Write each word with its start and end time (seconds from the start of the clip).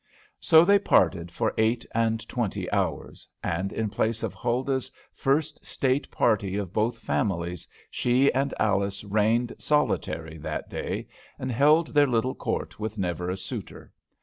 So 0.39 0.65
they 0.65 0.79
parted 0.79 1.29
for 1.31 1.53
eight 1.59 1.85
and 1.93 2.27
twenty 2.27 2.67
hours; 2.71 3.27
and 3.43 3.71
in 3.71 3.91
place 3.91 4.23
of 4.23 4.33
Huldah's 4.33 4.91
first 5.13 5.63
state 5.63 6.09
party 6.09 6.57
of 6.57 6.73
both 6.73 6.97
families, 6.97 7.67
she 7.91 8.33
and 8.33 8.51
Alice 8.59 9.03
reigned 9.03 9.53
solitary 9.59 10.39
that 10.39 10.69
day, 10.71 11.07
and 11.37 11.51
held 11.51 11.89
their 11.89 12.07
little 12.07 12.33
court 12.33 12.79
with 12.79 12.97
never 12.97 13.29
a 13.29 13.37
suitor. 13.37 13.93